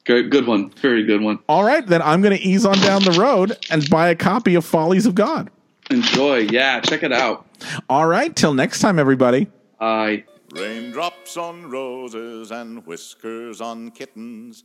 Good, 0.05 0.31
good 0.31 0.47
one. 0.47 0.71
Very 0.71 1.05
good 1.05 1.21
one. 1.21 1.39
All 1.49 1.63
right, 1.63 1.87
then 1.87 2.03
I'm 2.03 2.23
going 2.23 2.37
to 2.37 2.43
ease 2.43 2.67
on 2.67 2.77
down 2.79 3.05
the 3.05 3.13
road 3.13 3.57
and 3.71 3.89
buy 3.89 4.09
a 4.09 4.17
copy 4.17 4.57
of 4.57 4.65
Follies 4.65 5.07
of 5.07 5.15
God. 5.15 5.49
Enjoy. 5.91 6.39
Yeah, 6.39 6.81
check 6.81 7.03
it 7.05 7.13
out. 7.13 7.47
All 7.89 8.07
right, 8.07 8.35
till 8.35 8.53
next 8.53 8.81
time, 8.81 8.99
everybody. 8.99 9.47
Bye. 9.79 10.25
Raindrops 10.53 11.37
on 11.37 11.71
roses 11.71 12.51
and 12.51 12.85
whiskers 12.87 13.61
on 13.61 13.91
kittens, 13.91 14.65